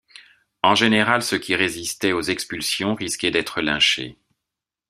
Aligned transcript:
En 0.63 0.73
général 0.73 1.21
ceux 1.21 1.37
qui 1.37 1.53
résistaient 1.53 2.11
aux 2.11 2.23
expulsions 2.23 2.95
risquaient 2.95 3.29
d'être 3.29 3.61
lynchés. 3.61 4.17